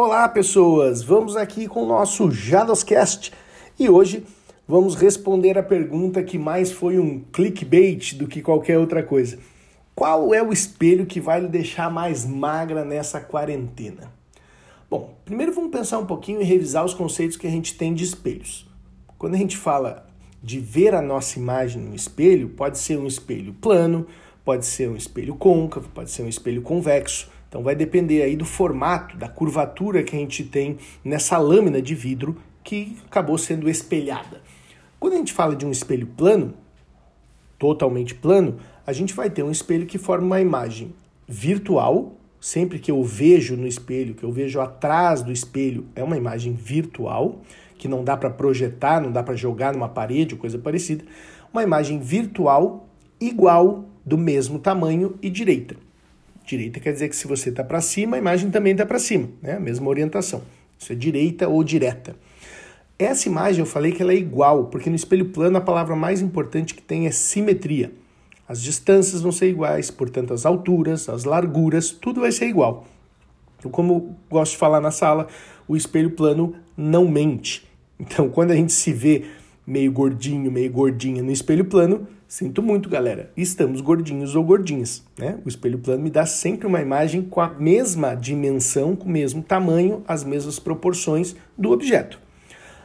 [0.00, 1.02] Olá, pessoas!
[1.02, 3.32] Vamos aqui com o nosso Jadoscast
[3.76, 4.24] e hoje
[4.64, 9.40] vamos responder a pergunta que mais foi um clickbait do que qualquer outra coisa.
[9.96, 14.12] Qual é o espelho que vai lhe deixar mais magra nessa quarentena?
[14.88, 18.04] Bom, primeiro vamos pensar um pouquinho e revisar os conceitos que a gente tem de
[18.04, 18.70] espelhos.
[19.18, 20.08] Quando a gente fala
[20.40, 24.06] de ver a nossa imagem no espelho, pode ser um espelho plano,
[24.44, 27.28] pode ser um espelho côncavo, pode ser um espelho convexo.
[27.48, 31.94] Então vai depender aí do formato, da curvatura que a gente tem nessa lâmina de
[31.94, 34.42] vidro que acabou sendo espelhada.
[35.00, 36.54] Quando a gente fala de um espelho plano,
[37.58, 40.92] totalmente plano, a gente vai ter um espelho que forma uma imagem
[41.26, 42.14] virtual.
[42.40, 46.52] Sempre que eu vejo no espelho, que eu vejo atrás do espelho, é uma imagem
[46.52, 47.40] virtual,
[47.76, 51.04] que não dá para projetar, não dá para jogar numa parede ou coisa parecida.
[51.52, 52.88] Uma imagem virtual
[53.20, 55.87] igual, do mesmo tamanho e direita.
[56.48, 59.28] Direita quer dizer que se você está para cima, a imagem também está para cima,
[59.42, 59.56] né?
[59.56, 60.40] A mesma orientação.
[60.78, 62.16] Isso é direita ou direta.
[62.98, 66.22] Essa imagem eu falei que ela é igual, porque no espelho plano a palavra mais
[66.22, 67.92] importante que tem é simetria.
[68.48, 72.86] As distâncias vão ser iguais, portanto as alturas, as larguras, tudo vai ser igual.
[73.58, 75.28] Então, como gosto de falar na sala,
[75.68, 77.68] o espelho plano não mente.
[78.00, 79.24] Então, quando a gente se vê
[79.66, 83.32] meio gordinho, meio gordinha no espelho plano, sinto muito, galera.
[83.34, 85.38] Estamos gordinhos ou gordinhas, né?
[85.44, 89.42] O espelho plano me dá sempre uma imagem com a mesma dimensão, com o mesmo
[89.42, 92.20] tamanho, as mesmas proporções do objeto.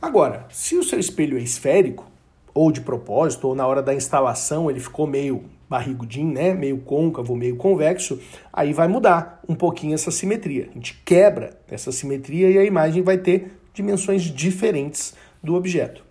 [0.00, 2.06] Agora, se o seu espelho é esférico,
[2.54, 6.54] ou de propósito, ou na hora da instalação ele ficou meio barrigudinho, né?
[6.54, 8.20] Meio côncavo, meio convexo,
[8.52, 10.68] aí vai mudar um pouquinho essa simetria.
[10.70, 16.04] A gente quebra essa simetria e a imagem vai ter dimensões diferentes do objeto.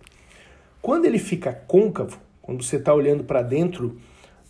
[0.82, 3.96] Quando ele fica côncavo, quando você está olhando para dentro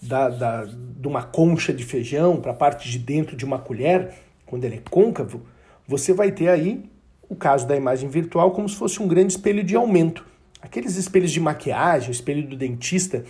[0.03, 4.13] da, da, de uma concha de feijão, para a parte de dentro de uma colher,
[4.45, 5.43] quando ele é côncavo,
[5.87, 6.91] você vai ter aí
[7.29, 10.27] o caso da imagem virtual como se fosse um grande espelho de aumento.
[10.61, 13.25] Aqueles espelhos de maquiagem, o espelho do dentista,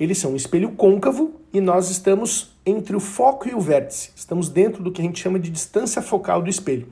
[0.00, 4.12] eles são um espelho côncavo e nós estamos entre o foco e o vértice.
[4.16, 6.88] Estamos dentro do que a gente chama de distância focal do espelho.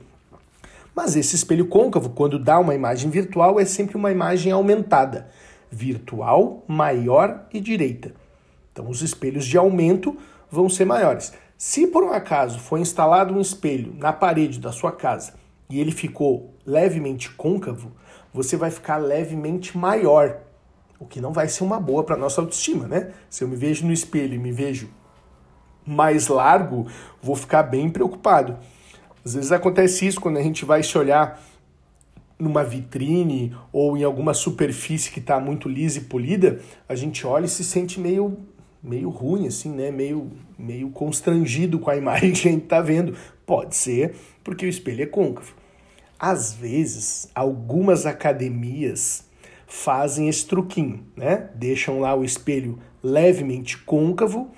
[0.95, 5.27] Mas esse espelho côncavo, quando dá uma imagem virtual, é sempre uma imagem aumentada
[5.75, 8.13] virtual, maior e direita.
[8.71, 10.17] Então, os espelhos de aumento
[10.49, 11.33] vão ser maiores.
[11.57, 15.33] Se por um acaso foi instalado um espelho na parede da sua casa
[15.69, 17.91] e ele ficou levemente côncavo,
[18.33, 20.39] você vai ficar levemente maior,
[20.97, 23.11] o que não vai ser uma boa para nossa autoestima, né?
[23.29, 24.89] Se eu me vejo no espelho e me vejo
[25.85, 26.87] mais largo,
[27.21, 28.57] vou ficar bem preocupado.
[29.25, 31.41] Às vezes acontece isso quando a gente vai se olhar
[32.37, 37.45] numa vitrine ou em alguma superfície que está muito lisa e polida, a gente olha
[37.45, 38.37] e se sente meio
[38.83, 39.89] meio ruim assim, né?
[39.89, 43.15] Meio meio constrangido com a imagem que a gente está vendo.
[43.45, 45.53] Pode ser porque o espelho é côncavo.
[46.19, 49.25] Às vezes, algumas academias
[49.67, 51.49] fazem esse truquinho, né?
[51.55, 54.49] Deixam lá o espelho levemente côncavo,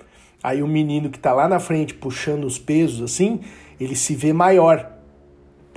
[0.42, 3.40] aí o menino que está lá na frente puxando os pesos assim,
[3.80, 4.97] ele se vê maior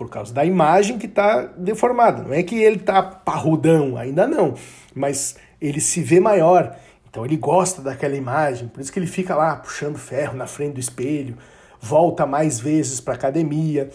[0.01, 2.23] por causa da imagem que está deformada.
[2.23, 4.56] Não é que ele está parrudão, ainda não,
[4.95, 6.75] mas ele se vê maior.
[7.07, 10.73] Então ele gosta daquela imagem, por isso que ele fica lá puxando ferro na frente
[10.73, 11.38] do espelho,
[11.79, 13.91] volta mais vezes para academia.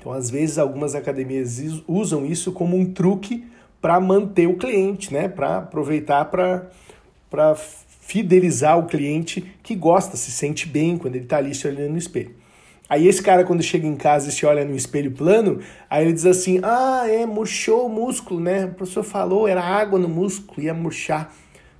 [0.00, 3.46] Então, às vezes, algumas academias usam isso como um truque
[3.78, 5.28] para manter o cliente, né?
[5.28, 7.54] para aproveitar para
[8.00, 11.98] fidelizar o cliente que gosta, se sente bem quando ele está ali se olhando no
[11.98, 12.45] espelho.
[12.88, 15.60] Aí esse cara, quando chega em casa e se olha no espelho plano,
[15.90, 18.66] aí ele diz assim, ah, é, murchou o músculo, né?
[18.66, 21.34] O professor falou, era água no músculo, ia murchar.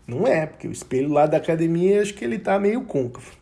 [0.07, 3.33] Não é, porque o espelho lá da academia, acho que ele tá meio côncavo.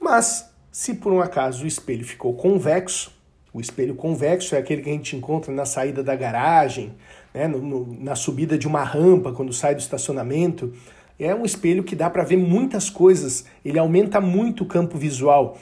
[0.00, 3.10] Mas, se por um acaso o espelho ficou convexo,
[3.52, 6.94] o espelho convexo é aquele que a gente encontra na saída da garagem,
[7.32, 10.72] né, no, no, na subida de uma rampa, quando sai do estacionamento.
[11.18, 15.58] É um espelho que dá para ver muitas coisas, ele aumenta muito o campo visual.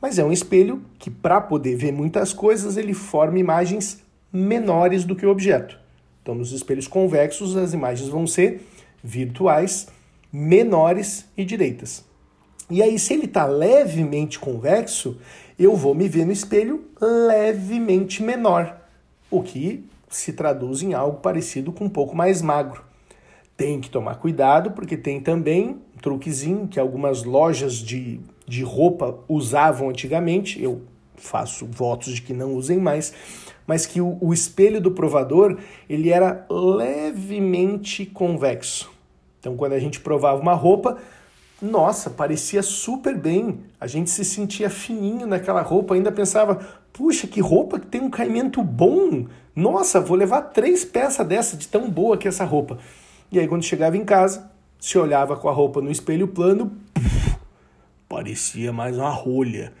[0.00, 4.02] Mas é um espelho que, para poder ver muitas coisas, ele forma imagens
[4.32, 5.78] menores do que o objeto.
[6.22, 8.66] Então, nos espelhos convexos, as imagens vão ser
[9.02, 9.88] virtuais,
[10.32, 12.04] menores e direitas.
[12.70, 15.18] E aí, se ele está levemente convexo,
[15.58, 18.80] eu vou me ver no espelho levemente menor,
[19.30, 22.82] o que se traduz em algo parecido com um pouco mais magro.
[23.56, 29.20] Tem que tomar cuidado, porque tem também um truquezinho que algumas lojas de de roupa
[29.28, 30.82] usavam antigamente, eu
[31.14, 33.14] faço votos de que não usem mais,
[33.64, 35.56] mas que o, o espelho do provador
[35.88, 38.90] ele era levemente convexo.
[39.38, 40.98] Então, quando a gente provava uma roupa,
[41.62, 43.60] nossa, parecia super bem.
[43.80, 46.58] A gente se sentia fininho naquela roupa, ainda pensava,
[46.92, 49.26] Puxa, que roupa que tem um caimento bom!
[49.54, 52.78] Nossa, vou levar três peças dessa de tão boa que é essa roupa.
[53.30, 54.50] E aí, quando chegava em casa,
[54.80, 56.72] se olhava com a roupa no espelho plano,
[58.20, 59.72] parecia mais uma rolha.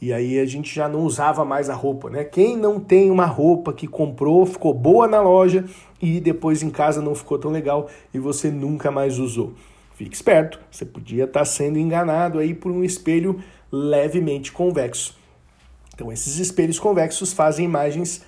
[0.00, 2.24] E aí a gente já não usava mais a roupa, né?
[2.24, 5.64] Quem não tem uma roupa que comprou, ficou boa na loja
[6.02, 9.54] e depois em casa não ficou tão legal e você nunca mais usou?
[9.94, 15.16] Fique esperto, você podia estar sendo enganado aí por um espelho levemente convexo.
[15.94, 18.22] Então esses espelhos convexos fazem imagens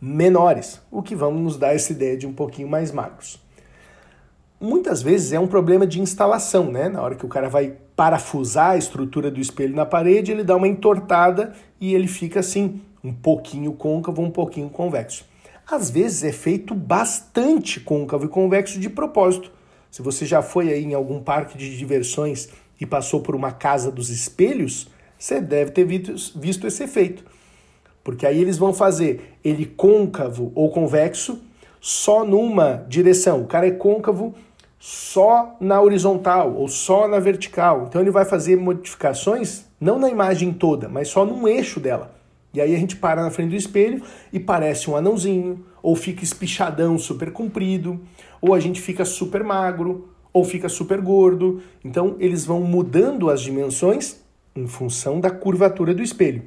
[0.00, 3.40] menores, o que vamos nos dar essa ideia de um pouquinho mais magros
[4.62, 6.88] muitas vezes é um problema de instalação, né?
[6.88, 10.56] Na hora que o cara vai parafusar a estrutura do espelho na parede, ele dá
[10.56, 15.24] uma entortada e ele fica assim, um pouquinho côncavo, um pouquinho convexo.
[15.68, 19.50] Às vezes é feito bastante côncavo e convexo de propósito.
[19.90, 22.48] Se você já foi aí em algum parque de diversões
[22.80, 24.88] e passou por uma casa dos espelhos,
[25.18, 27.24] você deve ter visto esse efeito.
[28.02, 31.40] Porque aí eles vão fazer ele côncavo ou convexo
[31.80, 33.42] só numa direção.
[33.42, 34.34] O cara é côncavo
[34.84, 37.84] só na horizontal ou só na vertical.
[37.86, 42.12] Então ele vai fazer modificações não na imagem toda, mas só num eixo dela.
[42.52, 44.02] E aí a gente para na frente do espelho
[44.32, 48.00] e parece um anãozinho, ou fica espichadão super comprido,
[48.40, 51.62] ou a gente fica super magro, ou fica super gordo.
[51.84, 54.16] Então eles vão mudando as dimensões
[54.52, 56.42] em função da curvatura do espelho.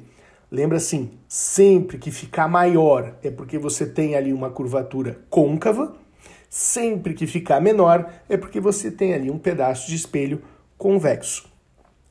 [0.52, 5.96] Lembra assim, sempre que ficar maior é porque você tem ali uma curvatura côncava
[6.48, 10.42] Sempre que ficar menor é porque você tem ali um pedaço de espelho
[10.78, 11.56] convexo.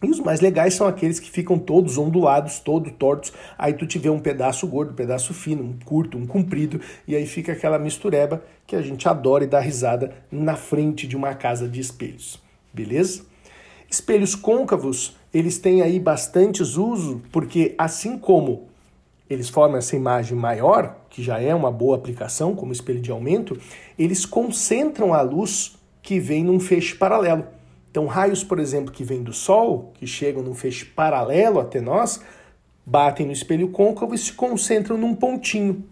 [0.03, 3.33] E os mais legais são aqueles que ficam todos ondulados, todos tortos.
[3.57, 7.25] Aí tu tiver um pedaço gordo, um pedaço fino, um curto, um comprido, e aí
[7.25, 11.67] fica aquela mistureba que a gente adora e dá risada na frente de uma casa
[11.67, 12.39] de espelhos.
[12.73, 13.23] Beleza?
[13.89, 18.67] Espelhos côncavos, eles têm aí bastantes uso, porque assim como
[19.29, 23.57] eles formam essa imagem maior, que já é uma boa aplicação como espelho de aumento,
[23.97, 27.45] eles concentram a luz que vem num feixe paralelo.
[27.89, 32.21] Então, raios, por exemplo, que vêm do Sol, que chegam num feixe paralelo até nós,
[32.85, 35.83] batem no espelho côncavo e se concentram num pontinho,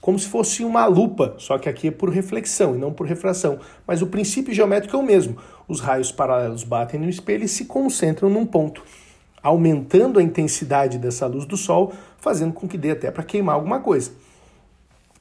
[0.00, 3.58] como se fosse uma lupa, só que aqui é por reflexão e não por refração.
[3.86, 5.36] Mas o princípio geométrico é o mesmo.
[5.66, 8.82] Os raios paralelos batem no espelho e se concentram num ponto
[9.42, 13.80] aumentando a intensidade dessa luz do Sol, fazendo com que dê até para queimar alguma
[13.80, 14.12] coisa.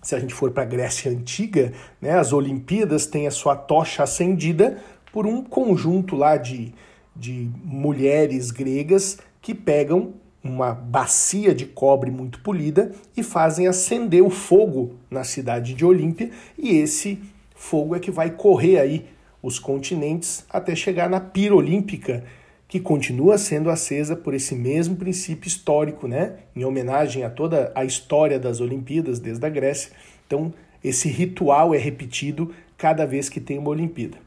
[0.01, 4.03] Se a gente for para a Grécia Antiga, né, as Olimpíadas têm a sua tocha
[4.03, 4.77] acendida
[5.11, 6.73] por um conjunto lá de,
[7.15, 10.13] de mulheres gregas que pegam
[10.43, 16.31] uma bacia de cobre muito polida e fazem acender o fogo na cidade de Olímpia,
[16.57, 17.19] e esse
[17.53, 19.05] fogo é que vai correr aí
[19.41, 22.23] os continentes até chegar na pira olímpica,
[22.69, 26.35] que continua sendo acesa por esse mesmo princípio histórico, né?
[26.55, 29.91] Em homenagem a toda a história das Olimpíadas desde a Grécia.
[30.27, 34.19] Então, esse ritual é repetido cada vez que tem uma Olimpíada.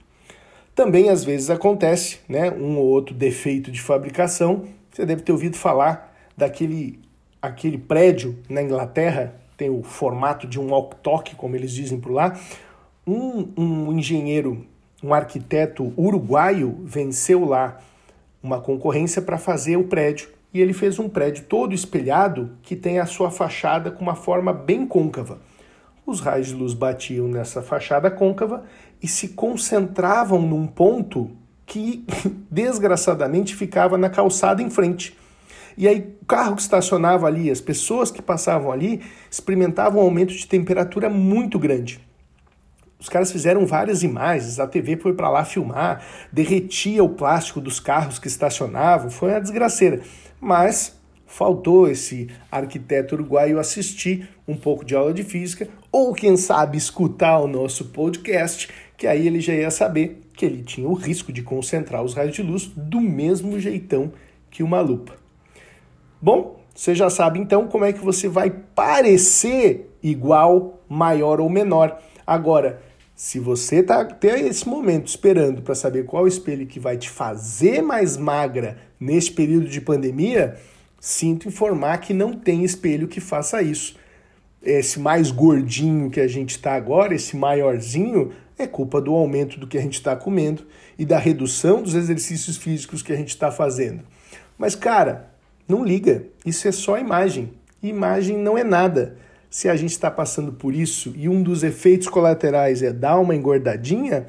[0.74, 4.64] Também às vezes acontece, né, um ou outro defeito de fabricação.
[4.90, 6.98] Você deve ter ouvido falar daquele
[7.40, 12.38] aquele prédio na Inglaterra, tem o formato de um walk-talk, como eles dizem por lá.
[13.06, 14.64] Um, um engenheiro,
[15.02, 17.80] um arquiteto uruguaio venceu lá
[18.42, 20.28] uma concorrência para fazer o prédio.
[20.52, 24.52] E ele fez um prédio todo espelhado que tem a sua fachada com uma forma
[24.52, 25.40] bem côncava.
[26.04, 28.64] Os raios de luz batiam nessa fachada côncava
[29.02, 31.30] e se concentravam num ponto
[31.64, 32.04] que,
[32.50, 35.16] desgraçadamente, ficava na calçada em frente.
[35.76, 40.34] E aí, o carro que estacionava ali, as pessoas que passavam ali, experimentavam um aumento
[40.34, 42.00] de temperatura muito grande.
[43.02, 47.80] Os caras fizeram várias imagens, a TV foi para lá filmar, derretia o plástico dos
[47.80, 50.02] carros que estacionavam, foi uma desgraceira.
[50.40, 56.78] Mas faltou esse arquiteto uruguaio assistir um pouco de aula de física, ou quem sabe
[56.78, 61.32] escutar o nosso podcast, que aí ele já ia saber que ele tinha o risco
[61.32, 64.12] de concentrar os raios de luz do mesmo jeitão
[64.48, 65.14] que uma lupa.
[66.20, 72.00] Bom, você já sabe então como é que você vai parecer igual, maior ou menor.
[72.24, 72.80] Agora,
[73.14, 77.82] se você está até esse momento esperando para saber qual espelho que vai te fazer
[77.82, 80.56] mais magra neste período de pandemia,
[80.98, 83.96] sinto informar que não tem espelho que faça isso.
[84.62, 89.66] Esse mais gordinho que a gente está agora, esse maiorzinho, é culpa do aumento do
[89.66, 90.66] que a gente está comendo
[90.98, 94.02] e da redução dos exercícios físicos que a gente está fazendo.
[94.56, 95.30] Mas, cara,
[95.66, 97.52] não liga, isso é só imagem.
[97.82, 99.16] Imagem não é nada
[99.52, 103.36] se a gente está passando por isso e um dos efeitos colaterais é dar uma
[103.36, 104.26] engordadinha,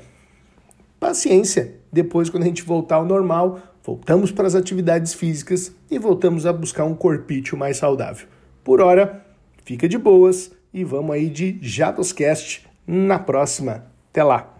[0.99, 1.75] paciência.
[1.89, 6.51] Depois, quando a gente voltar ao normal, voltamos para as atividades físicas e voltamos a
[6.51, 8.27] buscar um corpício mais saudável.
[8.65, 9.25] Por hora,
[9.63, 13.85] fica de boas e vamos aí de Jadoscast na próxima.
[14.11, 14.52] Até lá!